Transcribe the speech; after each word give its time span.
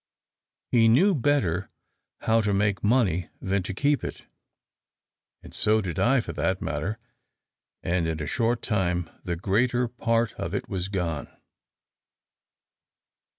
He 0.71 0.87
knew 0.87 1.13
better 1.13 1.69
how 2.21 2.41
to 2.41 2.55
make 2.55 2.83
money 2.83 3.29
than 3.39 3.61
to 3.61 3.71
keep 3.75 4.03
it; 4.03 4.25
and 5.43 5.53
so 5.53 5.79
did 5.79 5.99
I 5.99 6.21
for 6.21 6.33
that 6.33 6.59
matter, 6.59 6.97
and 7.83 8.07
in 8.07 8.19
a 8.19 8.25
short 8.25 8.63
time 8.63 9.11
the 9.23 9.35
greater 9.35 9.87
part 9.87 10.33
of 10.39 10.55
it 10.55 10.67
was 10.67 10.89
gone. 10.89 11.27